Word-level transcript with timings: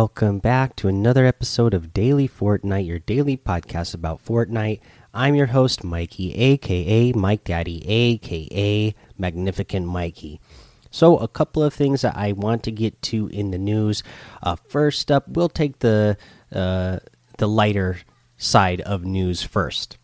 Welcome 0.00 0.38
back 0.38 0.76
to 0.76 0.88
another 0.88 1.26
episode 1.26 1.74
of 1.74 1.92
Daily 1.92 2.26
Fortnite, 2.26 2.86
your 2.86 3.00
daily 3.00 3.36
podcast 3.36 3.92
about 3.92 4.24
Fortnite. 4.24 4.80
I'm 5.12 5.34
your 5.34 5.48
host, 5.48 5.84
Mikey, 5.84 6.34
aka 6.36 7.12
Mike 7.12 7.44
Daddy, 7.44 7.86
aka 7.86 8.94
Magnificent 9.18 9.86
Mikey. 9.86 10.40
So, 10.90 11.18
a 11.18 11.28
couple 11.28 11.62
of 11.62 11.74
things 11.74 12.00
that 12.00 12.16
I 12.16 12.32
want 12.32 12.62
to 12.62 12.70
get 12.70 13.02
to 13.02 13.26
in 13.26 13.50
the 13.50 13.58
news. 13.58 14.02
Uh, 14.42 14.56
first 14.70 15.10
up, 15.10 15.28
we'll 15.28 15.50
take 15.50 15.80
the 15.80 16.16
uh, 16.50 17.00
the 17.36 17.46
lighter 17.46 17.98
side 18.38 18.80
of 18.80 19.04
news 19.04 19.42
first. 19.42 19.98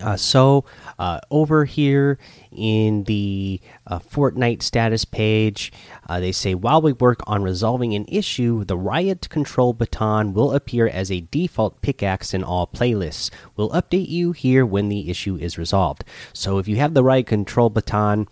Uh, 0.00 0.16
so, 0.16 0.64
uh, 0.98 1.20
over 1.30 1.64
here 1.64 2.18
in 2.52 3.02
the 3.04 3.60
uh, 3.86 3.98
Fortnite 3.98 4.62
status 4.62 5.04
page, 5.04 5.72
uh, 6.08 6.20
they 6.20 6.30
say 6.30 6.54
while 6.54 6.80
we 6.80 6.92
work 6.92 7.20
on 7.26 7.42
resolving 7.42 7.94
an 7.94 8.04
issue, 8.06 8.64
the 8.64 8.76
Riot 8.76 9.28
Control 9.28 9.72
Baton 9.72 10.32
will 10.34 10.52
appear 10.52 10.86
as 10.86 11.10
a 11.10 11.26
default 11.32 11.80
pickaxe 11.82 12.32
in 12.32 12.44
all 12.44 12.66
playlists. 12.68 13.30
We'll 13.56 13.70
update 13.70 14.08
you 14.08 14.32
here 14.32 14.64
when 14.64 14.88
the 14.88 15.10
issue 15.10 15.36
is 15.36 15.58
resolved. 15.58 16.04
So, 16.32 16.58
if 16.58 16.68
you 16.68 16.76
have 16.76 16.94
the 16.94 17.02
Riot 17.02 17.26
Control 17.26 17.68
Baton, 17.68 18.28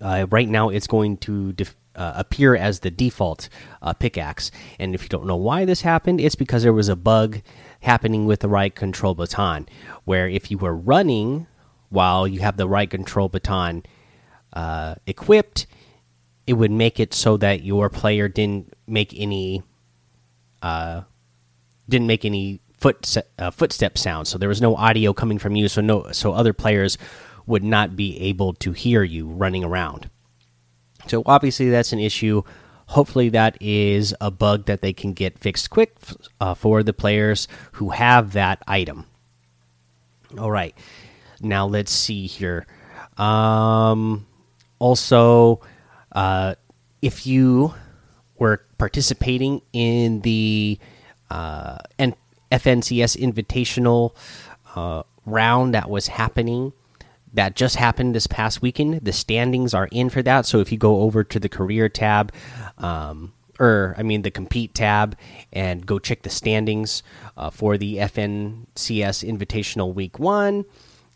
uh, 0.00 0.26
right 0.30 0.48
now 0.48 0.68
it's 0.68 0.86
going 0.86 1.16
to 1.18 1.54
uh, 1.96 2.12
appear 2.16 2.56
as 2.56 2.80
the 2.80 2.90
default 2.90 3.48
uh, 3.80 3.92
pickaxe. 3.92 4.50
And 4.78 4.94
if 4.94 5.02
you 5.02 5.08
don't 5.08 5.26
know 5.26 5.36
why 5.36 5.64
this 5.64 5.82
happened, 5.82 6.20
it's 6.20 6.34
because 6.34 6.62
there 6.62 6.72
was 6.72 6.88
a 6.88 6.96
bug 6.96 7.40
happening 7.80 8.26
with 8.26 8.40
the 8.40 8.48
Riot 8.48 8.74
Control 8.74 9.14
Baton, 9.14 9.68
where 10.04 10.28
if 10.28 10.50
you 10.50 10.58
were 10.58 10.74
running 10.74 11.46
while 11.90 12.26
you 12.26 12.40
have 12.40 12.56
the 12.56 12.68
Riot 12.68 12.90
Control 12.90 13.28
Baton 13.28 13.84
uh, 14.52 14.94
equipped, 15.06 15.66
it 16.46 16.54
would 16.54 16.70
make 16.70 16.98
it 16.98 17.14
so 17.14 17.36
that 17.36 17.62
your 17.62 17.88
player 17.88 18.28
didn't 18.28 18.72
make 18.86 19.12
any 19.16 19.62
uh, 20.62 21.02
didn't 21.88 22.06
make 22.06 22.24
any 22.24 22.60
foot 22.78 23.16
uh, 23.38 23.50
footstep 23.50 23.98
sounds. 23.98 24.28
So 24.28 24.38
there 24.38 24.48
was 24.48 24.60
no 24.60 24.76
audio 24.76 25.12
coming 25.12 25.38
from 25.38 25.56
you, 25.56 25.68
so 25.68 25.80
no 25.80 26.10
so 26.12 26.32
other 26.32 26.52
players 26.52 26.98
would 27.46 27.64
not 27.64 27.96
be 27.96 28.18
able 28.20 28.54
to 28.54 28.72
hear 28.72 29.02
you 29.02 29.26
running 29.26 29.64
around. 29.64 30.08
So 31.06 31.22
obviously 31.26 31.70
that's 31.70 31.92
an 31.92 31.98
issue. 31.98 32.42
Hopefully 32.86 33.28
that 33.30 33.56
is 33.60 34.14
a 34.20 34.30
bug 34.30 34.66
that 34.66 34.82
they 34.82 34.92
can 34.92 35.12
get 35.12 35.38
fixed 35.38 35.70
quick 35.70 35.96
uh, 36.40 36.54
for 36.54 36.82
the 36.82 36.92
players 36.92 37.48
who 37.72 37.90
have 37.90 38.32
that 38.32 38.62
item. 38.66 39.06
All 40.38 40.50
right, 40.50 40.76
now 41.40 41.66
let's 41.66 41.92
see 41.92 42.26
here. 42.26 42.66
Um, 43.18 44.26
also, 44.78 45.60
uh, 46.12 46.54
if 47.02 47.26
you 47.26 47.74
were 48.38 48.64
participating 48.78 49.62
in 49.72 50.20
the 50.20 50.78
uh, 51.30 51.78
FNCS 51.98 53.16
Invitational 53.16 54.14
uh, 54.74 55.02
round 55.24 55.74
that 55.74 55.88
was 55.88 56.08
happening 56.08 56.72
that 57.32 57.56
just 57.56 57.76
happened 57.76 58.14
this 58.14 58.26
past 58.26 58.62
weekend. 58.62 59.04
The 59.04 59.12
standings 59.12 59.74
are 59.74 59.88
in 59.90 60.10
for 60.10 60.22
that. 60.22 60.46
So 60.46 60.60
if 60.60 60.70
you 60.70 60.78
go 60.78 61.00
over 61.00 61.24
to 61.24 61.40
the 61.40 61.48
career 61.48 61.88
tab, 61.88 62.32
um, 62.78 63.32
or 63.58 63.94
I 63.98 64.02
mean 64.02 64.22
the 64.22 64.30
compete 64.30 64.74
tab, 64.74 65.16
and 65.52 65.86
go 65.86 65.98
check 65.98 66.22
the 66.22 66.30
standings 66.30 67.02
uh, 67.36 67.50
for 67.50 67.78
the 67.78 67.96
FNCS 67.96 68.66
Invitational 69.24 69.94
Week 69.94 70.18
One. 70.18 70.64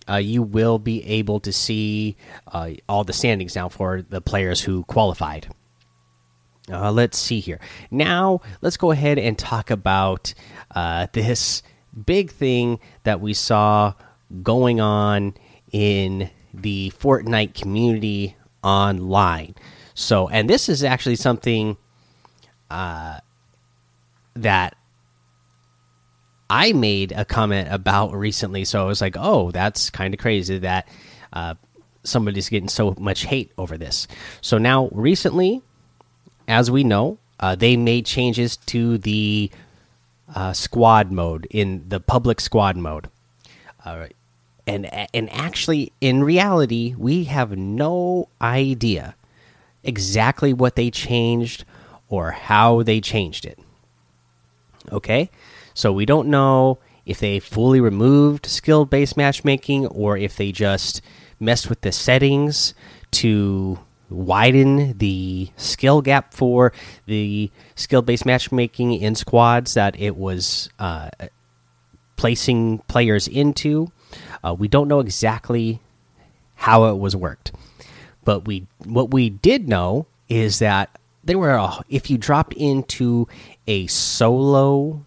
Uh, 0.09 0.17
you 0.17 0.41
will 0.41 0.79
be 0.79 1.05
able 1.05 1.41
to 1.41 1.53
see 1.53 2.17
uh, 2.53 2.71
all 2.89 3.03
the 3.03 3.13
standings 3.13 3.57
now 3.57 3.69
for 3.69 4.03
the 4.03 4.21
players 4.21 4.61
who 4.61 4.85
qualified. 4.85 5.49
Uh, 6.71 6.91
let's 6.93 7.19
see 7.19 7.41
here. 7.41 7.61
Now, 7.91 8.41
let's 8.61 8.77
go 8.77 8.91
ahead 8.93 9.19
and 9.19 9.37
talk 9.37 9.71
about 9.71 10.33
uh, 10.75 11.09
this 11.13 11.63
big 12.05 12.31
thing 12.31 12.79
that 13.05 13.21
we 13.21 13.35
saw 13.35 13.95
going 14.43 14.81
on 14.81 15.35
in 15.72 16.31
the 16.54 16.93
Fortnite 16.99 17.54
community 17.54 18.37
online. 18.62 19.54
So, 19.94 20.28
and 20.28 20.49
this 20.49 20.69
is 20.69 20.84
actually 20.84 21.16
something 21.16 21.77
uh, 22.71 23.21
that 24.34 24.77
I 26.49 26.72
made 26.72 27.12
a 27.12 27.25
comment 27.25 27.69
about 27.71 28.12
recently. 28.12 28.65
So 28.65 28.82
I 28.82 28.84
was 28.84 29.00
like, 29.00 29.16
oh, 29.19 29.50
that's 29.50 29.91
kind 29.91 30.15
of 30.15 30.21
crazy 30.21 30.59
that 30.59 30.88
uh, 31.32 31.54
somebody's 32.04 32.48
getting 32.48 32.69
so 32.69 32.94
much 32.98 33.25
hate 33.25 33.53
over 33.59 33.77
this. 33.77 34.06
So 34.41 34.59
now, 34.59 34.88
recently, 34.93 35.62
as 36.47 36.71
we 36.71 36.84
know, 36.84 37.19
uh, 37.41 37.54
they 37.56 37.77
made 37.77 38.06
changes 38.06 38.56
to 38.59 38.98
the 38.98 39.50
uh, 40.34 40.53
squad 40.53 41.10
mode 41.10 41.47
in 41.50 41.88
the 41.88 42.00
public 42.00 42.41
squad 42.41 42.77
mode. 42.77 43.09
And 44.66 44.87
and 45.15 45.32
actually 45.32 45.93
in 46.00 46.25
reality 46.25 46.94
we 46.99 47.25
have 47.25 47.56
no 47.56 48.28
idea 48.41 49.15
exactly 49.84 50.53
what 50.53 50.75
they 50.75 50.91
changed 50.91 51.65
or 52.09 52.32
how 52.32 52.82
they 52.82 53.00
changed 53.00 53.44
it. 53.44 53.59
Okay? 54.93 55.31
So 55.75 55.93
we 55.93 56.06
don't 56.06 56.28
know 56.28 56.78
if 57.04 57.21
they 57.21 57.38
fully 57.38 57.81
removed 57.81 58.47
skill 58.47 58.84
based 58.84 59.16
matchmaking 59.16 59.87
or 59.87 60.16
if 60.16 60.37
they 60.37 60.53
just 60.53 61.00
messed 61.38 61.69
with 61.69 61.81
the 61.83 61.93
settings 61.93 62.75
to 63.12 63.78
widen 64.09 64.97
the 64.98 65.50
skill 65.56 66.00
gap 66.00 66.33
for 66.33 66.72
the 67.06 67.50
skill 67.75 68.03
based 68.03 68.27
matchmaking 68.27 68.93
in 68.93 69.15
squads 69.15 69.75
that 69.75 69.98
it 69.98 70.16
was 70.16 70.69
uh, 70.78 71.10
placing 72.16 72.78
players 72.88 73.28
into 73.28 73.91
uh, 74.44 74.55
we 74.55 74.69
don't 74.69 74.89
know 74.89 75.00
exactly 75.00 75.81
how 76.55 76.87
it 76.87 76.99
was 76.99 77.15
worked, 77.15 77.53
but 78.25 78.47
we 78.47 78.67
what 78.84 79.12
we 79.12 79.31
did 79.31 79.69
know 79.69 80.06
is 80.28 80.59
that 80.59 80.91
there 81.25 81.39
were 81.39 81.59
uh, 81.59 81.83
if 81.89 82.11
you 82.11 82.19
dropped 82.19 82.55
into 82.55 83.28
a 83.66 83.87
solo 83.87 85.05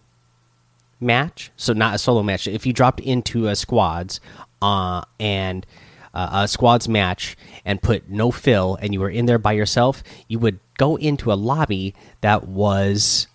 match, 1.00 1.52
so 1.56 1.74
not 1.74 1.96
a 1.96 1.98
solo 1.98 2.24
match, 2.24 2.48
if 2.48 2.66
you 2.66 2.74
dropped 2.74 3.00
into 3.00 3.48
a 3.48 3.56
squads 3.56 4.20
uh, 4.62 5.02
and 5.20 5.66
uh, 6.14 6.44
a 6.44 6.48
squads 6.48 6.90
match 6.90 7.38
and 7.66 7.82
put 7.82 8.10
no 8.10 8.32
fill 8.32 8.78
and 8.82 8.94
you 8.94 9.00
were 9.00 9.10
in 9.10 9.26
there 9.26 9.40
by 9.40 9.54
yourself, 9.54 10.04
you 10.28 10.40
would 10.40 10.60
go 10.78 10.96
into 10.98 11.32
a 11.32 11.36
lobby 11.36 11.94
that 12.22 12.48
was 12.48 13.28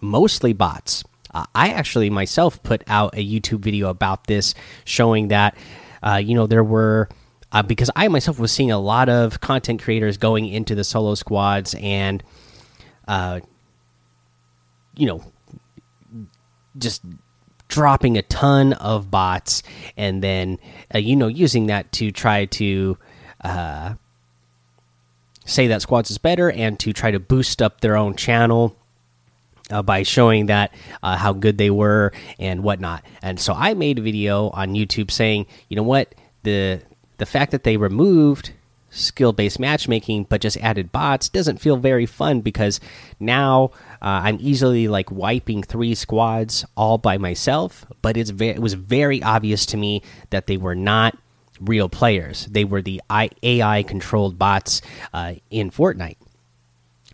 mostly 0.00 0.52
bots 0.52 1.04
uh, 1.34 1.46
I 1.54 1.70
actually 1.70 2.10
myself 2.10 2.62
put 2.62 2.82
out 2.86 3.14
a 3.14 3.24
YouTube 3.26 3.60
video 3.60 3.88
about 3.88 4.26
this, 4.26 4.54
showing 4.84 5.28
that 5.28 5.56
uh, 6.02 6.16
you 6.16 6.34
know 6.34 6.46
there 6.46 6.64
were 6.64 7.08
uh, 7.52 7.62
because 7.62 7.90
I 7.96 8.08
myself 8.08 8.38
was 8.38 8.52
seeing 8.52 8.70
a 8.70 8.78
lot 8.78 9.08
of 9.08 9.40
content 9.40 9.82
creators 9.82 10.16
going 10.16 10.46
into 10.46 10.74
the 10.74 10.84
solo 10.84 11.14
squads 11.14 11.74
and 11.80 12.22
uh, 13.08 13.40
you 14.96 15.06
know 15.06 15.24
just 16.78 17.02
dropping 17.68 18.16
a 18.16 18.22
ton 18.22 18.72
of 18.74 19.10
bots 19.10 19.62
and 19.96 20.22
then 20.22 20.58
uh, 20.94 20.98
you 20.98 21.16
know 21.16 21.28
using 21.28 21.66
that 21.66 21.90
to 21.92 22.10
try 22.10 22.44
to 22.46 22.98
uh, 23.42 23.94
say 25.44 25.68
that 25.68 25.82
squads 25.82 26.10
is 26.10 26.18
better 26.18 26.50
and 26.50 26.78
to 26.80 26.92
try 26.92 27.10
to 27.10 27.20
boost 27.20 27.62
up 27.62 27.80
their 27.80 27.96
own 27.96 28.14
channel 28.14 28.76
uh, 29.70 29.82
by 29.82 30.02
showing 30.02 30.46
that 30.46 30.72
uh, 31.02 31.16
how 31.16 31.32
good 31.32 31.58
they 31.58 31.70
were 31.70 32.12
and 32.38 32.62
whatnot. 32.62 33.04
And 33.22 33.38
so 33.40 33.52
I 33.52 33.74
made 33.74 33.98
a 33.98 34.02
video 34.02 34.50
on 34.50 34.74
YouTube 34.74 35.10
saying, 35.10 35.46
you 35.68 35.76
know 35.76 35.82
what, 35.82 36.14
the 36.42 36.82
the 37.18 37.26
fact 37.26 37.50
that 37.52 37.64
they 37.64 37.76
removed 37.76 38.52
skill 38.90 39.32
based 39.32 39.58
matchmaking 39.58 40.24
but 40.24 40.40
just 40.40 40.56
added 40.58 40.90
bots 40.92 41.28
doesn't 41.28 41.60
feel 41.60 41.76
very 41.76 42.06
fun 42.06 42.40
because 42.40 42.80
now 43.20 43.70
uh, 44.00 44.24
I'm 44.24 44.38
easily 44.40 44.88
like 44.88 45.10
wiping 45.10 45.62
three 45.62 45.94
squads 45.94 46.64
all 46.76 46.98
by 46.98 47.18
myself. 47.18 47.84
But 48.02 48.16
it's 48.16 48.30
it 48.40 48.60
was 48.60 48.74
very 48.74 49.22
obvious 49.22 49.66
to 49.66 49.76
me 49.76 50.02
that 50.30 50.46
they 50.46 50.56
were 50.56 50.74
not 50.74 51.16
real 51.60 51.88
players. 51.88 52.46
They 52.46 52.64
were 52.64 52.82
the 52.82 53.00
AI 53.10 53.82
controlled 53.82 54.38
bots 54.38 54.82
uh, 55.12 55.34
in 55.50 55.70
Fortnite. 55.70 56.16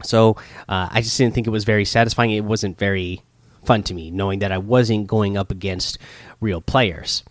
So 0.03 0.37
uh, 0.69 0.89
I 0.91 1.01
just 1.01 1.17
didn't 1.17 1.35
think 1.35 1.47
it 1.47 1.51
was 1.51 1.65
very 1.65 1.85
satisfying. 1.85 2.31
It 2.31 2.45
wasn't 2.45 2.79
very 2.79 3.23
fun 3.65 3.83
to 3.85 3.95
me, 3.95 4.11
knowing 4.11 4.41
that 4.41 4.53
I 4.53 4.59
wasn't 4.59 5.07
going 5.07 5.37
up 5.37 5.51
against 5.51 5.99
real 6.41 6.61
players. 6.61 7.23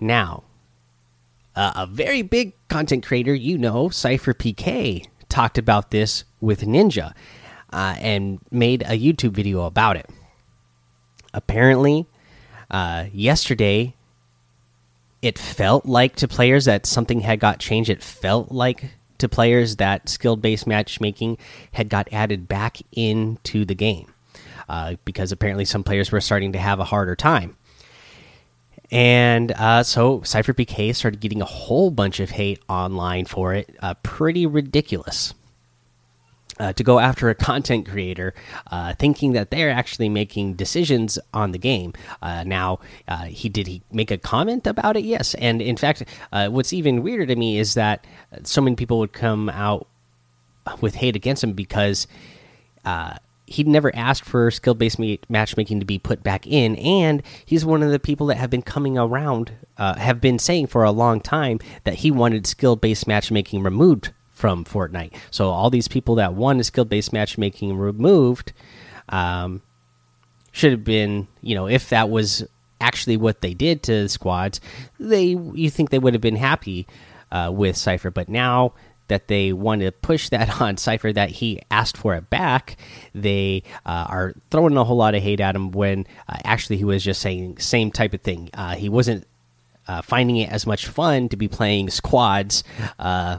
Now, 0.00 0.44
uh, 1.54 1.72
a 1.76 1.86
very 1.86 2.22
big 2.22 2.54
content 2.68 3.04
creator, 3.04 3.34
you 3.34 3.58
know, 3.58 3.88
Sypher 3.88 4.34
PK, 4.34 5.06
talked 5.28 5.58
about 5.58 5.90
this 5.90 6.24
with 6.40 6.62
Ninja 6.62 7.12
uh, 7.72 7.96
and 7.98 8.38
made 8.50 8.82
a 8.82 8.98
YouTube 8.98 9.32
video 9.32 9.64
about 9.64 9.96
it. 9.96 10.08
Apparently, 11.32 12.06
uh, 12.70 13.06
yesterday, 13.12 13.94
it 15.22 15.38
felt 15.38 15.86
like 15.86 16.16
to 16.16 16.28
players 16.28 16.64
that 16.64 16.84
something 16.84 17.20
had 17.20 17.38
got 17.38 17.58
changed. 17.58 17.88
It 17.88 18.02
felt 18.02 18.50
like 18.50 18.90
to 19.22 19.28
players 19.28 19.76
that 19.76 20.08
skill 20.08 20.36
based 20.36 20.66
matchmaking 20.66 21.38
had 21.72 21.88
got 21.88 22.12
added 22.12 22.46
back 22.46 22.78
into 22.92 23.64
the 23.64 23.74
game 23.74 24.12
uh, 24.68 24.96
because 25.04 25.32
apparently 25.32 25.64
some 25.64 25.82
players 25.82 26.12
were 26.12 26.20
starting 26.20 26.52
to 26.52 26.58
have 26.58 26.78
a 26.78 26.84
harder 26.84 27.16
time. 27.16 27.56
And 28.90 29.52
uh, 29.52 29.82
so 29.82 30.20
Sypher 30.22 30.52
PK 30.52 30.94
started 30.94 31.20
getting 31.20 31.40
a 31.40 31.46
whole 31.46 31.90
bunch 31.90 32.20
of 32.20 32.30
hate 32.30 32.60
online 32.68 33.24
for 33.24 33.54
it. 33.54 33.74
Uh, 33.80 33.94
pretty 34.02 34.46
ridiculous. 34.46 35.32
Uh, 36.60 36.70
to 36.70 36.84
go 36.84 36.98
after 36.98 37.30
a 37.30 37.34
content 37.34 37.88
creator, 37.88 38.34
uh, 38.70 38.92
thinking 38.98 39.32
that 39.32 39.50
they're 39.50 39.70
actually 39.70 40.10
making 40.10 40.52
decisions 40.52 41.18
on 41.32 41.50
the 41.52 41.58
game. 41.58 41.94
Uh, 42.20 42.44
now, 42.44 42.78
uh, 43.08 43.24
he 43.24 43.48
did 43.48 43.66
he 43.66 43.80
make 43.90 44.10
a 44.10 44.18
comment 44.18 44.66
about 44.66 44.94
it? 44.94 45.02
Yes, 45.02 45.32
and 45.36 45.62
in 45.62 45.78
fact, 45.78 46.04
uh, 46.30 46.48
what's 46.48 46.74
even 46.74 47.02
weirder 47.02 47.24
to 47.24 47.36
me 47.36 47.58
is 47.58 47.72
that 47.72 48.04
so 48.42 48.60
many 48.60 48.76
people 48.76 48.98
would 48.98 49.14
come 49.14 49.48
out 49.48 49.86
with 50.82 50.94
hate 50.94 51.16
against 51.16 51.42
him 51.42 51.54
because 51.54 52.06
uh, 52.84 53.14
he'd 53.46 53.66
never 53.66 53.90
asked 53.96 54.26
for 54.26 54.50
skill 54.50 54.74
based 54.74 55.00
matchmaking 55.30 55.80
to 55.80 55.86
be 55.86 55.98
put 55.98 56.22
back 56.22 56.46
in, 56.46 56.76
and 56.76 57.22
he's 57.46 57.64
one 57.64 57.82
of 57.82 57.90
the 57.90 57.98
people 57.98 58.26
that 58.26 58.36
have 58.36 58.50
been 58.50 58.60
coming 58.60 58.98
around, 58.98 59.52
have 59.78 60.20
been 60.20 60.38
saying 60.38 60.66
for 60.66 60.84
a 60.84 60.92
long 60.92 61.18
time 61.18 61.60
that 61.84 61.94
he 61.94 62.10
wanted 62.10 62.46
skill 62.46 62.76
based 62.76 63.08
matchmaking 63.08 63.62
removed 63.62 64.10
from 64.42 64.64
Fortnite. 64.64 65.14
So 65.30 65.50
all 65.50 65.70
these 65.70 65.86
people 65.86 66.16
that 66.16 66.34
wanted 66.34 66.64
skill 66.64 66.84
based 66.84 67.12
matchmaking 67.12 67.76
removed 67.76 68.52
um, 69.08 69.62
should 70.50 70.72
have 70.72 70.82
been, 70.82 71.28
you 71.42 71.54
know, 71.54 71.68
if 71.68 71.90
that 71.90 72.10
was 72.10 72.44
actually 72.80 73.16
what 73.16 73.40
they 73.40 73.54
did 73.54 73.84
to 73.84 74.02
the 74.02 74.08
squads, 74.08 74.60
they 74.98 75.26
you 75.26 75.70
think 75.70 75.90
they 75.90 75.98
would 76.00 76.12
have 76.12 76.20
been 76.20 76.34
happy 76.34 76.88
uh, 77.30 77.52
with 77.54 77.76
Sypher, 77.76 78.10
but 78.10 78.28
now 78.28 78.72
that 79.06 79.28
they 79.28 79.52
want 79.52 79.80
to 79.82 79.92
push 79.92 80.28
that 80.30 80.60
on 80.60 80.76
Sypher 80.76 81.12
that 81.12 81.30
he 81.30 81.60
asked 81.70 81.96
for 81.96 82.16
it 82.16 82.28
back, 82.28 82.76
they 83.14 83.62
uh, 83.86 84.06
are 84.08 84.34
throwing 84.50 84.76
a 84.76 84.82
whole 84.82 84.96
lot 84.96 85.14
of 85.14 85.22
hate 85.22 85.38
at 85.38 85.54
him 85.54 85.70
when 85.70 86.04
uh, 86.28 86.38
actually 86.42 86.78
he 86.78 86.84
was 86.84 87.04
just 87.04 87.20
saying 87.20 87.58
same 87.58 87.92
type 87.92 88.12
of 88.12 88.22
thing. 88.22 88.50
Uh, 88.54 88.74
he 88.74 88.88
wasn't 88.88 89.24
uh, 89.86 90.02
finding 90.02 90.38
it 90.38 90.50
as 90.50 90.66
much 90.66 90.88
fun 90.88 91.28
to 91.28 91.36
be 91.36 91.46
playing 91.46 91.90
squads 91.90 92.64
uh, 92.98 93.38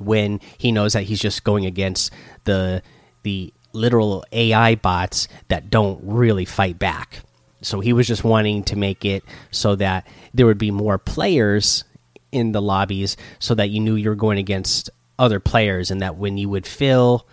when 0.00 0.40
he 0.56 0.72
knows 0.72 0.92
that 0.92 1.04
he's 1.04 1.20
just 1.20 1.44
going 1.44 1.66
against 1.66 2.12
the 2.44 2.82
the 3.22 3.52
literal 3.72 4.24
AI 4.32 4.74
bots 4.76 5.28
that 5.48 5.70
don't 5.70 6.00
really 6.02 6.44
fight 6.44 6.78
back. 6.78 7.20
So 7.60 7.80
he 7.80 7.92
was 7.92 8.06
just 8.06 8.24
wanting 8.24 8.62
to 8.64 8.76
make 8.76 9.04
it 9.04 9.24
so 9.50 9.74
that 9.76 10.06
there 10.32 10.46
would 10.46 10.58
be 10.58 10.70
more 10.70 10.98
players 10.98 11.84
in 12.30 12.52
the 12.52 12.62
lobbies 12.62 13.16
so 13.38 13.54
that 13.54 13.70
you 13.70 13.80
knew 13.80 13.94
you 13.94 14.08
were 14.08 14.14
going 14.14 14.38
against 14.38 14.90
other 15.18 15.40
players 15.40 15.90
and 15.90 16.00
that 16.00 16.16
when 16.16 16.38
you 16.38 16.48
would 16.48 16.66
fill 16.66 17.26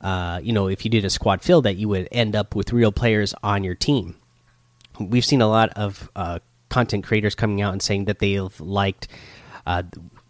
uh, 0.00 0.40
you 0.42 0.52
know 0.52 0.68
if 0.68 0.84
you 0.84 0.90
did 0.90 1.04
a 1.04 1.10
squad 1.10 1.42
fill 1.42 1.62
that 1.62 1.76
you 1.76 1.88
would 1.88 2.08
end 2.12 2.36
up 2.36 2.54
with 2.54 2.72
real 2.72 2.92
players 2.92 3.34
on 3.42 3.64
your 3.64 3.74
team 3.74 4.16
we've 5.00 5.24
seen 5.24 5.40
a 5.40 5.48
lot 5.48 5.70
of 5.70 6.10
uh, 6.16 6.38
content 6.68 7.04
creators 7.04 7.34
coming 7.34 7.62
out 7.62 7.72
and 7.72 7.82
saying 7.82 8.04
that 8.04 8.18
they've 8.18 8.60
liked 8.60 9.08
uh, 9.66 9.82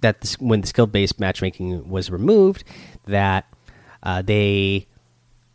that 0.07 0.21
this, 0.21 0.39
when 0.41 0.61
the 0.61 0.67
skill 0.67 0.87
based 0.87 1.21
matchmaking 1.21 1.89
was 1.89 2.11
removed 2.11 2.65
that 3.07 3.53
uh, 4.03 4.23
they 4.23 4.87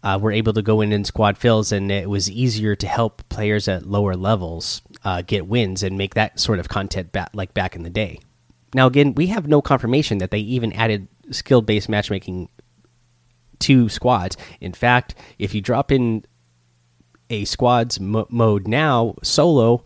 uh, 0.04 0.18
were 0.22 0.32
able 0.32 0.54
to 0.54 0.62
go 0.62 0.82
in 0.82 0.92
in 0.92 1.04
squad 1.06 1.38
fills 1.38 1.72
and 1.72 1.92
it 1.92 2.10
was 2.10 2.30
easier 2.30 2.76
to 2.76 2.88
help 2.88 3.28
players 3.30 3.68
at 3.68 3.86
lower 3.86 4.16
levels 4.16 4.82
uh, 5.04 5.22
get 5.22 5.48
wins 5.48 5.84
and 5.84 5.98
make 5.98 6.14
that 6.16 6.40
sort 6.40 6.60
of 6.60 6.70
content 6.70 7.12
back 7.12 7.30
like 7.34 7.54
back 7.54 7.76
in 7.76 7.84
the 7.84 7.90
day 7.90 8.20
now, 8.74 8.88
again, 8.88 9.14
we 9.16 9.28
have 9.28 9.48
no 9.48 9.62
confirmation 9.62 10.20
that 10.20 10.32
they 10.32 10.40
even 10.40 10.72
added 10.74 11.08
skill 11.32 11.62
based 11.62 11.90
matchmaking 11.90 12.50
to 13.60 13.90
squads. 13.90 14.38
In 14.60 14.74
fact, 14.74 15.16
if 15.38 15.54
you 15.54 15.62
drop 15.62 15.92
in 15.92 16.26
a 17.30 17.46
squads 17.46 18.00
mode 18.00 18.68
now, 18.68 19.16
solo, 19.24 19.84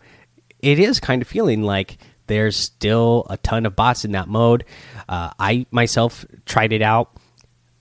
it 0.59 0.79
is 0.79 0.99
kind 0.99 1.21
of 1.21 1.27
feeling 1.27 1.63
like 1.63 1.97
there's 2.27 2.55
still 2.55 3.27
a 3.29 3.37
ton 3.37 3.65
of 3.65 3.75
bots 3.75 4.05
in 4.05 4.11
that 4.13 4.27
mode. 4.27 4.65
Uh, 5.07 5.31
I 5.39 5.65
myself 5.71 6.25
tried 6.45 6.73
it 6.73 6.81
out, 6.81 7.11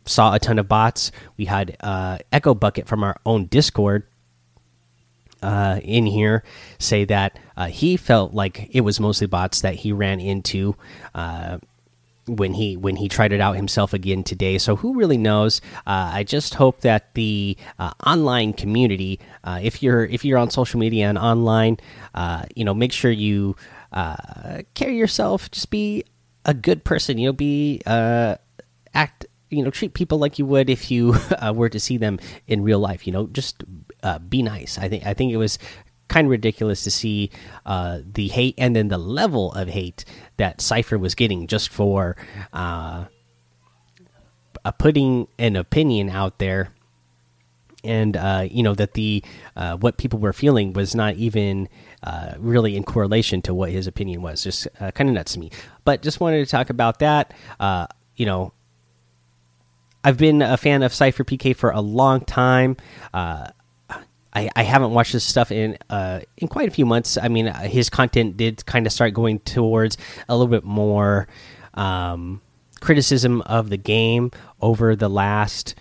saw 0.04 0.34
a 0.34 0.38
ton 0.38 0.58
of 0.58 0.68
bots. 0.68 1.12
We 1.36 1.46
had 1.46 1.76
uh, 1.80 2.18
Echo 2.32 2.54
Bucket 2.54 2.86
from 2.86 3.02
our 3.02 3.16
own 3.24 3.46
Discord 3.46 4.04
uh, 5.44 5.78
in 5.82 6.06
here 6.06 6.42
say 6.78 7.04
that 7.04 7.38
uh, 7.56 7.66
he 7.66 7.98
felt 7.98 8.32
like 8.32 8.68
it 8.72 8.80
was 8.80 8.98
mostly 8.98 9.26
bots 9.26 9.60
that 9.60 9.74
he 9.74 9.92
ran 9.92 10.18
into 10.18 10.74
uh, 11.14 11.58
when 12.26 12.54
he 12.54 12.78
when 12.78 12.96
he 12.96 13.08
tried 13.08 13.30
it 13.32 13.42
out 13.42 13.54
himself 13.54 13.92
again 13.92 14.24
today. 14.24 14.56
So 14.56 14.76
who 14.76 14.94
really 14.94 15.18
knows? 15.18 15.60
Uh, 15.86 16.12
I 16.14 16.24
just 16.24 16.54
hope 16.54 16.80
that 16.80 17.12
the 17.12 17.58
online 17.78 18.54
community, 18.54 19.20
if 19.46 19.82
you're 19.82 20.06
if 20.06 20.24
you're 20.24 20.38
on 20.38 20.48
social 20.48 20.80
media 20.80 21.10
and 21.10 21.18
online, 21.18 21.76
you 22.54 22.64
know, 22.64 22.72
make 22.72 22.92
sure 22.92 23.10
you 23.10 23.56
carry 24.74 24.96
yourself. 24.96 25.50
Just 25.50 25.70
be 25.70 26.04
a 26.44 26.54
good 26.54 26.84
person. 26.84 27.18
You 27.18 27.28
know, 27.28 27.32
be 27.32 27.80
act 28.94 29.26
you 29.50 29.62
know 29.62 29.70
treat 29.70 29.94
people 29.94 30.18
like 30.18 30.38
you 30.38 30.46
would 30.46 30.68
if 30.68 30.90
you 30.90 31.14
uh, 31.38 31.52
were 31.54 31.68
to 31.68 31.80
see 31.80 31.96
them 31.96 32.18
in 32.46 32.62
real 32.62 32.78
life 32.78 33.06
you 33.06 33.12
know 33.12 33.26
just 33.28 33.64
uh, 34.02 34.18
be 34.18 34.42
nice 34.42 34.78
i 34.78 34.88
think 34.88 35.04
i 35.06 35.14
think 35.14 35.32
it 35.32 35.36
was 35.36 35.58
kind 36.08 36.26
of 36.26 36.30
ridiculous 36.30 36.84
to 36.84 36.90
see 36.90 37.30
uh, 37.64 38.00
the 38.04 38.28
hate 38.28 38.54
and 38.58 38.76
then 38.76 38.88
the 38.88 38.98
level 38.98 39.52
of 39.52 39.68
hate 39.68 40.04
that 40.36 40.60
sypher 40.60 40.98
was 40.98 41.14
getting 41.14 41.46
just 41.46 41.70
for 41.70 42.14
uh, 42.52 43.04
putting 44.78 45.26
an 45.38 45.56
opinion 45.56 46.10
out 46.10 46.38
there 46.38 46.68
and 47.84 48.16
uh, 48.16 48.46
you 48.50 48.62
know 48.62 48.74
that 48.74 48.94
the 48.94 49.22
uh, 49.56 49.76
what 49.76 49.96
people 49.96 50.18
were 50.18 50.32
feeling 50.32 50.72
was 50.72 50.94
not 50.94 51.14
even 51.16 51.68
uh, 52.02 52.34
really 52.38 52.76
in 52.76 52.84
correlation 52.84 53.42
to 53.42 53.54
what 53.54 53.70
his 53.70 53.86
opinion 53.86 54.22
was. 54.22 54.42
Just 54.42 54.66
uh, 54.80 54.90
kind 54.90 55.08
of 55.08 55.14
nuts 55.14 55.34
to 55.34 55.38
me. 55.38 55.50
But 55.84 56.02
just 56.02 56.20
wanted 56.20 56.44
to 56.44 56.50
talk 56.50 56.70
about 56.70 56.98
that. 57.00 57.34
Uh, 57.60 57.86
you 58.16 58.26
know, 58.26 58.52
I've 60.02 60.18
been 60.18 60.42
a 60.42 60.56
fan 60.56 60.82
of 60.82 60.94
Sypher 60.94 61.24
PK 61.24 61.54
for 61.54 61.70
a 61.70 61.80
long 61.80 62.20
time. 62.20 62.76
Uh, 63.12 63.48
I, 64.36 64.50
I, 64.56 64.64
haven't 64.64 64.90
watched 64.90 65.12
his 65.12 65.22
stuff 65.22 65.52
in 65.52 65.78
in 66.36 66.48
quite 66.48 66.68
a 66.68 66.72
few 66.72 66.86
months. 66.86 67.16
I 67.16 67.28
mean, 67.28 67.46
his 67.46 67.88
content 67.88 68.36
did 68.36 68.66
kind 68.66 68.84
of 68.86 68.92
start 68.92 69.14
going 69.14 69.38
towards 69.40 69.96
a 70.28 70.36
little 70.36 70.50
bit 70.50 70.64
more 70.64 71.28
um, 71.74 72.40
criticism 72.80 73.42
of 73.42 73.70
the 73.70 73.76
game 73.76 74.30
over 74.60 74.96
the 74.96 75.08
last. 75.08 75.74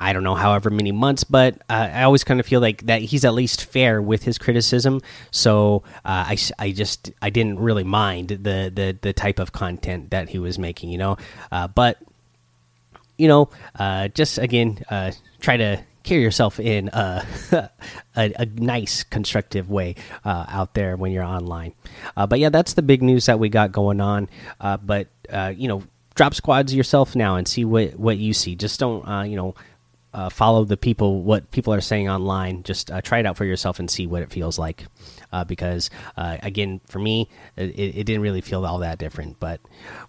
I 0.00 0.12
don't 0.12 0.22
know, 0.24 0.34
however 0.34 0.70
many 0.70 0.92
months, 0.92 1.24
but 1.24 1.54
uh, 1.68 1.88
I 1.92 2.02
always 2.02 2.24
kind 2.24 2.40
of 2.40 2.46
feel 2.46 2.60
like 2.60 2.86
that 2.86 3.02
he's 3.02 3.24
at 3.24 3.34
least 3.34 3.64
fair 3.64 4.00
with 4.00 4.22
his 4.22 4.38
criticism. 4.38 5.00
So 5.30 5.82
uh, 6.04 6.24
I, 6.28 6.38
I 6.58 6.72
just 6.72 7.10
I 7.22 7.30
didn't 7.30 7.58
really 7.58 7.84
mind 7.84 8.28
the 8.28 8.70
the 8.74 8.98
the 9.00 9.12
type 9.12 9.38
of 9.38 9.52
content 9.52 10.10
that 10.10 10.28
he 10.28 10.38
was 10.38 10.58
making, 10.58 10.90
you 10.90 10.98
know. 10.98 11.16
Uh, 11.50 11.68
but 11.68 11.98
you 13.18 13.28
know, 13.28 13.50
uh, 13.78 14.08
just 14.08 14.38
again, 14.38 14.82
uh, 14.90 15.12
try 15.40 15.56
to 15.56 15.82
carry 16.02 16.22
yourself 16.22 16.60
in 16.60 16.88
a, 16.92 17.26
a, 18.16 18.32
a 18.38 18.46
nice, 18.46 19.02
constructive 19.02 19.68
way 19.68 19.96
uh, 20.24 20.46
out 20.48 20.74
there 20.74 20.96
when 20.96 21.12
you're 21.12 21.24
online. 21.24 21.74
Uh, 22.16 22.26
but 22.26 22.38
yeah, 22.38 22.48
that's 22.48 22.74
the 22.74 22.82
big 22.82 23.02
news 23.02 23.26
that 23.26 23.38
we 23.38 23.48
got 23.48 23.72
going 23.72 24.00
on. 24.00 24.28
Uh, 24.60 24.76
but 24.76 25.08
uh, 25.30 25.52
you 25.54 25.68
know, 25.68 25.82
drop 26.14 26.34
squads 26.34 26.74
yourself 26.74 27.14
now 27.14 27.36
and 27.36 27.46
see 27.46 27.64
what 27.64 27.98
what 27.98 28.16
you 28.16 28.32
see. 28.32 28.54
Just 28.54 28.80
don't 28.80 29.28
you 29.28 29.36
know. 29.36 29.54
Uh, 30.16 30.30
follow 30.30 30.64
the 30.64 30.76
people, 30.76 31.22
what 31.22 31.50
people 31.50 31.72
are 31.74 31.80
saying 31.80 32.08
online. 32.08 32.62
Just 32.62 32.90
uh, 32.90 33.00
try 33.02 33.18
it 33.18 33.26
out 33.26 33.36
for 33.36 33.44
yourself 33.44 33.78
and 33.78 33.90
see 33.90 34.06
what 34.06 34.22
it 34.22 34.32
feels 34.32 34.58
like. 34.58 34.86
Uh, 35.30 35.44
because 35.44 35.90
again, 36.16 36.80
for 36.88 36.98
me, 36.98 37.28
it, 37.56 37.78
it, 37.78 38.04
didn't 38.04 38.22
really 38.22 38.40
feel 38.40 38.64
all 38.64 38.78
that 38.78 38.98
different. 38.98 39.38
But 39.38 39.60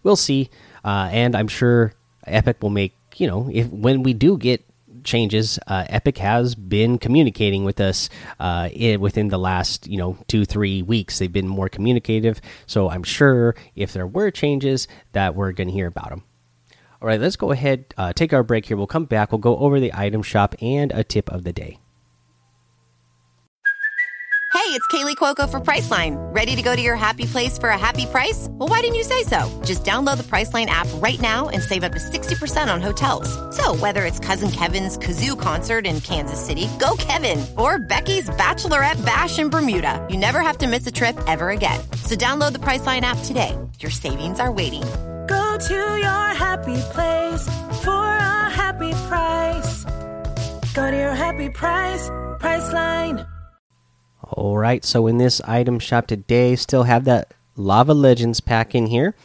we'll 0.04 0.16
see. 0.16 0.50
and 0.84 1.36
I'm 1.36 1.50
sure 1.50 1.94
Epic 2.26 2.64
will 2.64 2.70
make 2.70 2.94
you 3.18 3.28
know 3.28 3.50
if 3.52 3.68
when 3.68 4.04
we 4.04 4.14
do 4.14 4.38
get 4.38 4.64
changes, 5.04 5.58
uh, 5.68 5.86
Epic 5.90 6.18
has 6.20 6.54
been 6.54 7.00
communicating 7.00 7.64
with 7.64 7.80
us 7.80 8.10
uh, 8.40 8.70
in, 8.72 9.00
within 9.00 9.30
the 9.30 9.40
last 9.40 9.88
you 9.88 9.98
know 9.98 10.18
two 10.28 10.46
three 10.46 10.82
weeks. 10.84 11.20
They've 11.20 11.32
been 11.32 11.48
more 11.48 11.70
communicative, 11.70 12.40
so 12.68 12.90
I'm 12.90 13.04
sure 13.04 13.56
if 13.76 13.94
there 13.94 14.08
were 14.08 14.30
changes 14.30 14.88
that 15.14 15.36
we're 15.36 15.54
going 15.54 15.70
to 15.70 15.74
hear 15.74 15.88
about 15.88 16.10
them. 16.10 16.24
All 17.02 17.08
right, 17.08 17.20
let's 17.20 17.36
go 17.36 17.52
ahead, 17.52 17.94
uh, 17.98 18.14
take 18.14 18.34
our 18.34 18.44
break 18.44 18.66
here. 18.66 18.78
We'll 18.78 18.88
come 18.88 19.06
back. 19.06 19.32
We'll 19.32 19.40
go 19.40 19.58
over 19.58 19.80
the 19.80 19.94
item 19.94 20.24
shop 20.24 20.56
and 20.62 20.92
a 20.92 21.04
tip 21.04 21.30
of 21.30 21.44
the 21.44 21.54
day. 21.54 21.80
Hey, 24.54 24.74
it's 24.74 24.88
Kaley 24.88 25.16
Cuoco 25.16 25.50
for 25.50 25.62
Priceline. 25.62 26.16
Ready 26.36 26.54
to 26.56 26.62
go 26.62 26.76
to 26.76 26.82
your 26.82 26.98
happy 26.98 27.26
place 27.26 27.58
for 27.58 27.70
a 27.70 27.78
happy 27.78 28.06
price? 28.08 28.48
Well, 28.50 28.68
why 28.68 28.82
didn't 28.82 28.96
you 28.96 29.04
say 29.04 29.24
so? 29.24 29.48
Just 29.64 29.86
download 29.86 30.18
the 30.18 30.24
Priceline 30.24 30.66
app 30.66 30.88
right 30.96 31.22
now 31.22 31.48
and 31.48 31.64
save 31.64 31.84
up 31.84 31.94
to 31.94 32.00
60% 32.00 32.74
on 32.74 32.82
hotels. 32.82 33.30
So, 33.56 33.76
whether 33.76 34.04
it's 34.04 34.20
Cousin 34.20 34.52
Kevin's 34.52 34.98
Kazoo 34.98 35.40
concert 35.40 35.86
in 35.86 36.02
Kansas 36.02 36.44
City, 36.44 36.68
go 36.80 36.98
Kevin, 36.98 37.46
or 37.58 37.80
Becky's 37.80 38.30
Bachelorette 38.32 39.06
Bash 39.06 39.40
in 39.40 39.50
Bermuda, 39.50 40.06
you 40.10 40.18
never 40.18 40.42
have 40.42 40.58
to 40.58 40.68
miss 40.68 40.86
a 40.86 40.92
trip 40.92 41.18
ever 41.28 41.52
again. 41.52 41.80
So, 42.04 42.16
download 42.16 42.52
the 42.52 42.60
Priceline 42.60 43.02
app 43.02 43.20
today. 43.20 43.58
Your 43.80 43.92
savings 43.92 44.40
are 44.40 44.52
waiting. 44.52 44.84
Go 45.58 45.64
to 45.70 45.74
your 45.74 46.36
happy 46.36 46.80
place 46.92 47.48
for 47.84 47.90
a 47.90 48.48
happy 48.48 48.92
price. 49.08 49.86
Go 50.76 50.92
to 50.92 50.96
your 50.96 51.16
happy 51.16 51.50
price, 51.50 52.10
Priceline. 52.40 53.28
All 54.22 54.60
right, 54.60 54.86
so 54.86 55.08
in 55.08 55.18
this 55.18 55.42
item 55.42 55.80
shop 55.80 56.06
today, 56.06 56.56
still 56.56 56.84
have 56.84 57.06
that 57.06 57.34
Lava 57.56 57.96
Legends 57.96 58.40
pack 58.40 58.76
in 58.76 58.86
here, 58.86 59.16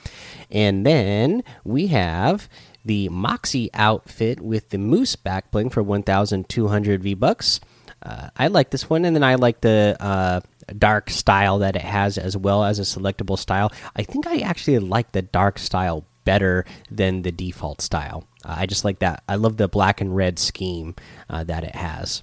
and 0.50 0.86
then 0.86 1.44
we 1.64 1.88
have 1.88 2.48
the 2.82 3.10
Moxie 3.10 3.68
outfit 3.74 4.40
with 4.40 4.70
the 4.70 4.78
Moose 4.78 5.16
back 5.16 5.50
bling 5.50 5.68
for 5.68 5.82
1,200 5.82 7.02
V 7.02 7.12
bucks. 7.12 7.60
Uh, 8.02 8.30
I 8.38 8.46
like 8.46 8.70
this 8.70 8.88
one, 8.88 9.04
and 9.04 9.14
then 9.14 9.22
I 9.22 9.34
like 9.34 9.60
the 9.60 9.98
uh, 10.00 10.40
dark 10.78 11.10
style 11.10 11.58
that 11.58 11.76
it 11.76 11.82
has 11.82 12.16
as 12.16 12.38
well 12.38 12.64
as 12.64 12.78
a 12.78 12.82
selectable 12.82 13.38
style. 13.38 13.70
I 13.94 14.02
think 14.02 14.26
I 14.26 14.38
actually 14.38 14.78
like 14.78 15.12
the 15.12 15.20
dark 15.20 15.58
style 15.58 16.06
better 16.24 16.64
than 16.90 17.22
the 17.22 17.32
default 17.32 17.80
style. 17.80 18.26
Uh, 18.44 18.56
I 18.58 18.66
just 18.66 18.84
like 18.84 19.00
that. 19.00 19.22
I 19.28 19.36
love 19.36 19.56
the 19.56 19.68
black 19.68 20.00
and 20.00 20.14
red 20.14 20.38
scheme 20.38 20.94
uh, 21.28 21.44
that 21.44 21.64
it 21.64 21.74
has. 21.74 22.22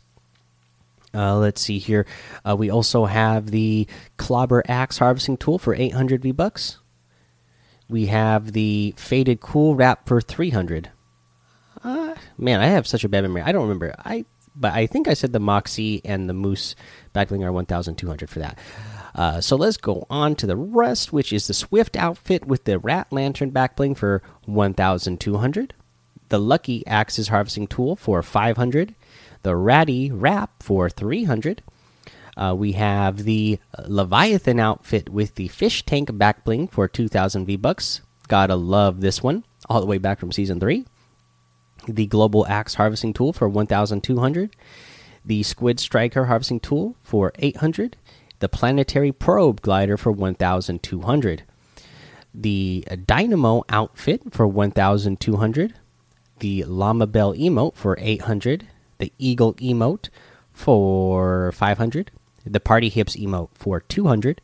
Uh, 1.13 1.37
let's 1.37 1.61
see 1.61 1.79
here. 1.79 2.05
Uh, 2.47 2.55
we 2.55 2.69
also 2.69 3.05
have 3.05 3.47
the 3.51 3.87
Clobber 4.17 4.63
Axe 4.67 4.99
harvesting 4.99 5.37
tool 5.37 5.57
for 5.57 5.73
800 5.73 6.21
V 6.21 6.31
bucks. 6.31 6.77
We 7.89 8.05
have 8.07 8.53
the 8.53 8.93
Faded 8.97 9.41
Cool 9.41 9.75
Wrap 9.75 10.07
for 10.07 10.21
300. 10.21 10.91
Uh, 11.83 12.13
man, 12.37 12.59
I 12.59 12.67
have 12.67 12.85
such 12.85 13.03
a 13.03 13.09
bad 13.09 13.21
memory. 13.21 13.41
I 13.41 13.51
don't 13.51 13.63
remember. 13.63 13.95
I 13.97 14.25
but 14.55 14.73
I 14.73 14.87
think 14.87 15.07
I 15.07 15.13
said 15.13 15.31
the 15.31 15.39
Moxie 15.39 16.01
and 16.03 16.29
the 16.29 16.33
Moose 16.33 16.75
backbling 17.15 17.43
are 17.45 17.51
1,200 17.51 18.29
for 18.29 18.39
that. 18.39 18.59
Uh, 19.19 19.41
so 19.41 19.57
let's 19.57 19.75
go 19.75 20.07
on 20.09 20.33
to 20.33 20.47
the 20.47 20.55
rest, 20.55 21.11
which 21.11 21.33
is 21.33 21.45
the 21.45 21.53
Swift 21.53 21.97
outfit 21.97 22.45
with 22.45 22.63
the 22.63 22.79
Rat 22.79 23.11
Lantern 23.11 23.51
backbling 23.51 23.97
for 23.97 24.23
1,200. 24.45 25.73
The 26.29 26.39
Lucky 26.39 26.87
Axes 26.87 27.27
harvesting 27.27 27.67
tool 27.67 27.97
for 27.97 28.23
500 28.23 28.95
the 29.43 29.57
Ratty 29.57 30.09
Wrap 30.09 30.63
for 30.63 30.89
300. 30.89 31.61
Uh, 32.37 32.55
we 32.57 32.73
have 32.73 33.25
the 33.25 33.59
Leviathan 33.85 34.57
outfit 34.57 35.09
with 35.09 35.35
the 35.35 35.49
fish 35.49 35.85
tank 35.85 36.17
back 36.17 36.45
bling 36.45 36.69
for 36.69 36.87
2000 36.87 37.45
V 37.45 37.57
bucks. 37.57 37.99
Gotta 38.29 38.55
love 38.55 39.01
this 39.01 39.21
one, 39.21 39.43
all 39.67 39.81
the 39.81 39.87
way 39.87 39.97
back 39.97 40.19
from 40.19 40.31
season 40.31 40.61
3. 40.61 40.85
The 41.89 42.07
Global 42.07 42.47
Axe 42.47 42.75
harvesting 42.75 43.11
tool 43.11 43.33
for 43.33 43.49
1200. 43.49 44.55
The 45.25 45.43
Squid 45.43 45.81
Striker 45.81 46.25
harvesting 46.25 46.61
tool 46.61 46.95
for 47.03 47.33
800. 47.37 47.97
The 48.39 48.49
Planetary 48.49 49.11
Probe 49.11 49.61
glider 49.61 49.97
for 49.97 50.11
1200. 50.11 51.43
The 52.33 52.85
Dynamo 53.05 53.63
outfit 53.69 54.33
for 54.33 54.47
1200. 54.47 55.73
The 56.39 56.63
Llama 56.63 57.07
Bell 57.07 57.33
emote 57.33 57.75
for 57.75 57.97
800 57.99 58.67
the 58.99 59.11
Eagle 59.17 59.55
emote 59.55 60.09
for 60.53 61.51
500, 61.53 62.11
the 62.45 62.59
Party 62.59 62.89
Hips 62.89 63.15
emote 63.15 63.49
for 63.55 63.79
200, 63.79 64.41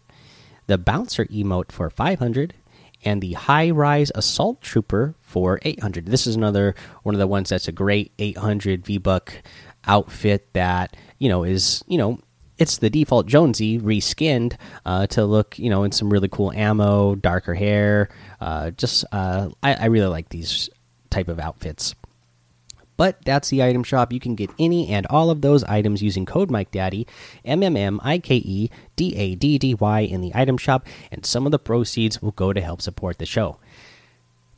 the 0.68 0.78
Bouncer 0.78 1.26
emote 1.26 1.72
for 1.72 1.90
500, 1.90 2.56
and 3.04 3.22
the 3.22 3.34
High 3.34 3.70
Rise 3.70 4.12
Assault 4.16 4.62
Trooper 4.62 5.14
for 5.22 5.60
800. 5.62 6.08
This 6.08 6.26
is 6.26 6.36
another 6.36 6.74
one 7.04 7.14
of 7.14 7.20
the 7.20 7.28
ones 7.28 7.50
that's 7.50 7.68
a 7.68 7.72
great 7.72 8.12
800 8.18 8.84
V 8.84 8.98
Buck 8.98 9.44
outfit 9.86 10.52
that, 10.54 10.98
you 11.20 11.30
know, 11.30 11.44
is, 11.44 11.84
you 11.88 12.00
know, 12.00 12.20
it's 12.58 12.78
the 12.78 12.90
default 12.90 13.28
Jonesy 13.28 13.80
reskinned 13.80 14.56
uh, 14.86 15.08
to 15.08 15.26
look, 15.26 15.60
you 15.60 15.70
know, 15.70 15.84
in 15.84 15.92
some 15.92 16.10
really 16.10 16.30
cool 16.30 16.52
ammo, 16.52 17.16
darker 17.16 17.54
hair. 17.54 18.10
Uh, 18.40 18.72
just, 18.72 19.06
uh, 19.12 19.50
I, 19.62 19.74
I 19.74 19.86
really 19.86 20.08
like 20.08 20.30
these 20.30 20.70
type 21.10 21.28
of 21.28 21.40
outfits. 21.40 21.96
But 22.98 23.18
that's 23.26 23.50
the 23.50 23.62
item 23.62 23.84
shop. 23.84 24.14
You 24.14 24.22
can 24.22 24.36
get 24.36 24.50
any 24.58 24.88
and 24.88 25.06
all 25.08 25.30
of 25.30 25.42
those 25.42 25.66
items 25.66 26.02
using 26.02 26.26
code 26.26 26.50
Mike 26.50 26.72
Daddy, 26.72 27.06
M 27.44 27.62
M 27.62 27.76
M 27.76 28.00
I 28.04 28.20
K 28.20 28.36
E 28.38 28.70
D 28.96 29.14
A 29.18 29.36
D 29.36 29.58
D 29.58 29.74
Y 29.74 30.00
in 30.00 30.22
the 30.22 30.32
item 30.34 30.58
shop, 30.58 30.88
and 31.12 31.26
some 31.26 31.46
of 31.46 31.52
the 31.52 31.60
proceeds 31.60 32.22
will 32.22 32.32
go 32.32 32.54
to 32.54 32.62
help 32.62 32.82
support 32.82 33.18
the 33.18 33.26
show. 33.26 33.58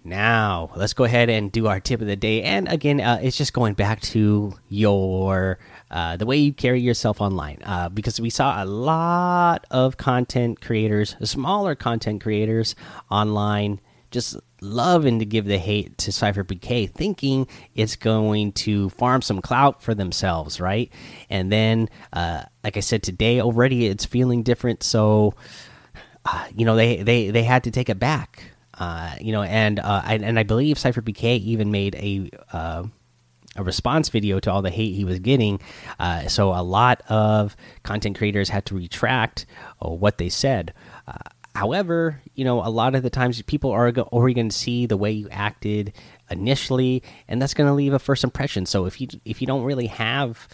Now, 0.08 0.72
let's 0.78 0.94
go 0.94 1.04
ahead 1.04 1.30
and 1.30 1.52
do 1.52 1.68
our 1.68 1.82
tip 1.82 2.00
of 2.00 2.08
the 2.08 2.16
day. 2.16 2.42
And 2.42 2.70
again, 2.70 3.02
uh, 3.02 3.20
it's 3.22 3.36
just 3.36 3.52
going 3.52 3.74
back 3.74 4.00
to 4.02 4.54
your 4.70 5.60
uh, 5.92 6.16
the 6.16 6.26
way 6.26 6.38
you 6.38 6.54
carry 6.54 6.80
yourself 6.80 7.20
online, 7.20 7.60
uh, 7.66 7.90
because 7.90 8.20
we 8.22 8.30
saw 8.30 8.64
a 8.64 8.66
lot 8.66 9.66
of 9.70 9.98
content 9.98 10.62
creators, 10.62 11.18
smaller 11.24 11.76
content 11.76 12.22
creators 12.22 12.74
online, 13.12 13.82
just 14.10 14.38
loving 14.62 15.20
to 15.20 15.26
give 15.26 15.44
the 15.44 15.58
hate 15.58 15.98
to 15.98 16.14
Sypher 16.14 16.46
PK, 16.46 16.90
thinking 16.90 17.46
it's 17.76 17.98
going 17.98 18.54
to 18.54 18.90
farm 18.92 19.22
some 19.22 19.42
clout 19.42 19.84
for 19.84 19.94
themselves, 19.94 20.62
right? 20.62 20.90
And 21.30 21.52
then, 21.52 21.90
uh, 22.14 22.44
like 22.64 22.78
I 22.78 22.82
said 22.82 23.04
today, 23.04 23.42
already 23.42 23.88
it's 23.88 24.06
feeling 24.06 24.42
different. 24.44 24.84
So, 24.84 25.34
uh, 26.24 26.48
you 26.56 26.64
know, 26.64 26.78
they 26.78 27.04
they 27.04 27.30
they 27.30 27.44
had 27.44 27.66
to 27.66 27.72
take 27.72 27.90
it 27.90 28.00
back. 28.00 28.52
Uh, 28.80 29.16
you 29.20 29.32
know, 29.32 29.44
and 29.44 29.80
uh, 29.80 30.02
I, 30.04 30.16
and 30.16 30.38
I 30.38 30.44
believe 30.44 30.78
Sypher 30.78 31.02
PK 31.02 31.40
even 31.40 31.72
made 31.72 31.96
a 31.96 32.30
uh, 32.52 32.84
a 33.56 33.64
response 33.64 34.10
video 34.10 34.40
to 34.40 34.52
all 34.52 34.62
the 34.62 34.70
hate 34.70 34.94
he 34.94 35.04
was 35.04 35.20
getting. 35.20 35.60
Uh, 36.00 36.28
so 36.28 36.50
a 36.50 36.62
lot 36.62 37.02
of 37.10 37.56
content 37.84 38.18
creators 38.18 38.50
had 38.50 38.66
to 38.68 38.76
retract 38.76 39.48
uh, 39.84 39.90
what 39.90 40.20
they 40.20 40.30
said. 40.30 40.74
However, 41.58 42.22
you 42.36 42.46
know, 42.46 42.64
a 42.64 42.70
lot 42.70 42.94
of 42.94 43.02
the 43.02 43.10
times 43.10 43.42
people 43.42 43.72
are 43.72 43.90
already 43.90 44.36
going 44.36 44.50
to 44.50 44.56
see 44.56 44.86
the 44.86 44.96
way 44.96 45.12
you 45.12 45.28
acted 45.32 45.92
initially, 46.30 47.02
and 47.28 47.42
that's 47.42 47.56
going 47.56 47.68
to 47.68 47.74
leave 47.74 47.94
a 47.94 48.00
first 48.00 48.24
impression. 48.24 48.68
So 48.68 48.86
if 48.86 49.02
you 49.02 49.08
if 49.26 49.42
you 49.42 49.48
don't 49.48 49.64
really 49.64 49.88
have 49.88 50.48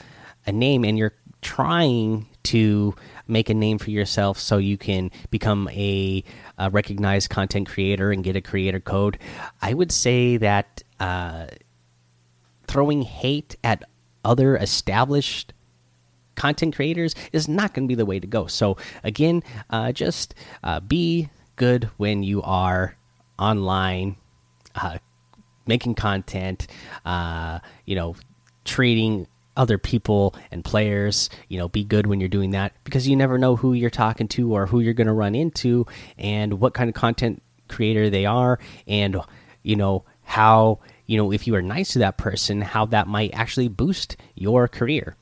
a 0.45 0.53
name 0.53 0.85
and 0.85 0.97
you're 0.97 1.13
trying 1.43 2.27
to 2.43 2.95
make 3.27 3.49
a 3.49 3.53
name 3.53 3.77
for 3.77 3.91
yourself 3.91 4.39
so 4.39 4.57
you 4.57 4.77
can 4.77 5.11
become 5.29 5.69
a, 5.69 6.23
a 6.57 6.69
recognized 6.69 7.29
content 7.29 7.69
creator 7.69 8.11
and 8.11 8.23
get 8.23 8.35
a 8.35 8.41
creator 8.41 8.79
code, 8.79 9.17
I 9.61 9.73
would 9.73 9.91
say 9.91 10.37
that 10.37 10.83
uh, 10.99 11.47
throwing 12.67 13.01
hate 13.03 13.55
at 13.63 13.83
other 14.25 14.55
established 14.57 15.53
content 16.35 16.75
creators 16.75 17.15
is 17.31 17.47
not 17.47 17.73
going 17.73 17.87
to 17.87 17.91
be 17.91 17.95
the 17.95 18.05
way 18.05 18.19
to 18.19 18.27
go. 18.27 18.47
So 18.47 18.77
again, 19.03 19.43
uh, 19.69 19.91
just 19.91 20.33
uh, 20.63 20.79
be 20.79 21.29
good 21.55 21.89
when 21.97 22.23
you 22.23 22.41
are 22.41 22.95
online, 23.37 24.15
uh, 24.75 24.97
making 25.67 25.95
content. 25.95 26.67
Uh, 27.05 27.59
you 27.85 27.95
know, 27.95 28.15
treating 28.65 29.27
other 29.55 29.77
people 29.77 30.35
and 30.51 30.63
players. 30.63 31.29
You 31.47 31.59
know, 31.59 31.69
be 31.69 31.83
good 31.83 32.07
when 32.07 32.19
you're 32.19 32.29
doing 32.29 32.51
that 32.51 32.73
because 32.83 33.07
you 33.07 33.15
never 33.15 33.37
know 33.37 33.55
who 33.55 33.73
you're 33.73 33.89
talking 33.89 34.27
to 34.29 34.53
or 34.53 34.65
who 34.65 34.79
you're 34.79 34.93
going 34.93 35.07
to 35.07 35.13
run 35.13 35.35
into 35.35 35.85
and 36.17 36.59
what 36.59 36.73
kind 36.73 36.89
of 36.89 36.95
content 36.95 37.41
creator 37.67 38.09
they 38.09 38.25
are 38.25 38.59
and 38.87 39.17
you 39.63 39.75
know 39.75 40.03
how 40.23 40.79
you 41.05 41.17
know 41.17 41.31
if 41.31 41.47
you 41.47 41.55
are 41.55 41.61
nice 41.61 41.93
to 41.93 41.99
that 41.99 42.17
person 42.17 42.61
how 42.61 42.85
that 42.85 43.07
might 43.07 43.33
actually 43.33 43.67
boost 43.67 44.15
your 44.35 44.67
career 44.67 45.15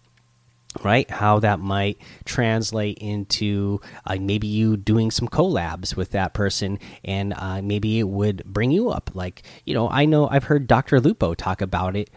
right 0.84 1.10
how 1.10 1.40
that 1.40 1.60
might 1.60 1.98
translate 2.26 2.98
into 3.00 3.80
uh, 4.06 4.16
maybe 4.20 4.48
you 4.48 4.78
doing 4.78 5.12
some 5.12 5.28
collabs 5.28 5.96
with 5.96 6.12
that 6.12 6.34
person 6.34 6.80
and 7.04 7.34
uh, 7.36 7.62
maybe 7.62 8.00
it 8.00 8.08
would 8.08 8.44
bring 8.46 8.72
you 8.72 8.90
up 8.90 9.10
like 9.14 9.44
you 9.66 9.74
know 9.74 9.90
i 9.90 10.06
know 10.06 10.28
i've 10.30 10.46
heard 10.46 10.68
dr 10.68 11.00
lupo 11.02 11.34
talk 11.34 11.62
about 11.62 11.96
it 11.96 12.10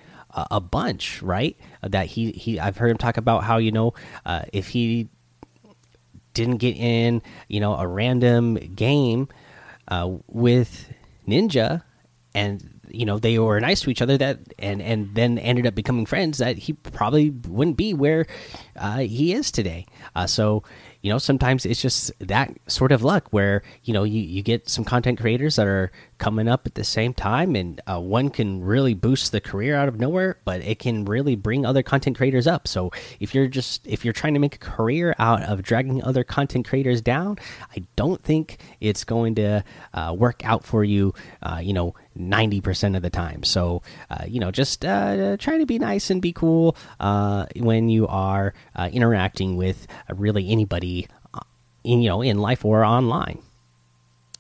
a 0.51 0.61
bunch 0.61 1.23
right? 1.23 1.57
That 1.83 2.07
he 2.07 2.33
he 2.33 2.59
i've 2.59 2.77
heard 2.77 2.91
him 2.91 2.99
talk 2.99 3.17
about 3.17 3.45
how 3.45 3.59
you 3.59 3.73
know 3.73 3.95
uh, 4.27 4.43
if 4.53 4.69
he 4.69 5.09
didn't 6.33 6.57
get 6.57 6.77
in 6.77 7.23
you 7.49 7.61
know 7.61 7.75
a 7.75 7.87
random 7.87 8.55
game 8.55 9.29
uh, 9.89 10.11
with 10.27 10.93
ninja 11.27 11.83
and 12.35 12.74
you 12.95 13.05
know 13.05 13.19
they 13.19 13.39
were 13.39 13.61
nice 13.61 13.81
to 13.83 13.91
each 13.91 14.03
other 14.03 14.17
that 14.19 14.39
and 14.59 14.81
and 14.81 15.15
then 15.15 15.39
ended 15.39 15.67
up 15.67 15.75
becoming 15.75 16.07
friends 16.07 16.39
that 16.39 16.57
he 16.59 16.73
probably 16.73 17.31
wouldn't 17.31 17.77
be 17.77 17.95
where 17.95 18.27
uh, 18.77 18.99
he 18.99 19.33
is 19.33 19.51
today. 19.51 19.87
Uh, 20.15 20.27
so 20.27 20.63
you 21.03 21.11
know 21.11 21.19
sometimes 21.19 21.67
it's 21.67 21.83
just 21.83 22.13
that 22.21 22.51
sort 22.67 22.93
of 22.93 23.03
luck 23.03 23.29
where 23.31 23.63
you 23.83 23.93
know 23.93 24.05
you, 24.05 24.21
you 24.21 24.43
get 24.43 24.69
some 24.69 24.85
content 24.85 25.19
creators 25.21 25.57
that 25.57 25.67
are 25.67 25.91
coming 26.19 26.49
up 26.49 26.67
at 26.67 26.75
the 26.75 26.85
same 26.85 27.13
time 27.13 27.57
and 27.57 27.81
uh, 27.87 28.01
one 28.01 28.31
can 28.31 28.63
really 28.63 28.95
boost 28.95 29.33
the 29.33 29.41
career 29.41 29.77
out 29.77 29.89
of 29.89 29.99
nowhere 29.99 30.39
but 30.45 30.63
it 30.63 30.79
can 30.79 31.05
really 31.05 31.37
bring 31.37 31.67
other 31.67 31.83
content 31.83 32.17
creators 32.17 32.47
up. 32.47 32.67
So 32.67 32.91
if 33.21 33.35
you're 33.35 33.49
just 33.49 33.87
if 33.87 34.05
you're 34.05 34.15
trying 34.15 34.35
to 34.35 34.41
make 34.41 34.55
a 34.55 34.59
career 34.59 35.15
out 35.19 35.43
of 35.43 35.63
dragging 35.63 36.03
other 36.03 36.25
content 36.25 36.67
creators 36.67 37.01
down 37.01 37.39
i 37.77 37.83
don't 37.97 38.23
think 38.23 38.59
it's 38.81 39.05
going 39.05 39.35
to 39.35 39.65
uh, 39.93 40.15
work 40.17 40.45
out 40.45 40.65
for 40.65 40.85
you 40.85 41.15
uh, 41.43 41.61
you 41.63 41.73
know 41.73 41.95
90% 42.19 42.97
of 42.97 43.03
the 43.03 43.11
time. 43.11 43.43
So 43.43 43.83
uh, 44.11 44.25
you 44.27 44.41
know 44.41 44.51
just 44.51 44.85
uh, 44.85 45.37
try 45.37 45.59
to 45.59 45.67
be 45.67 45.79
nice 45.79 46.11
and 46.11 46.21
be 46.21 46.33
cool 46.33 46.77
uh, 47.01 47.47
when 47.57 47.89
you 47.89 48.07
are 48.07 48.55
interacting 48.93 49.57
with 49.57 49.87
really 50.13 50.51
anybody 50.51 51.09
in 51.85 52.01
you 52.01 52.09
know 52.09 52.23
in 52.23 52.39
life 52.39 52.65
or 52.65 52.85
online 52.85 53.43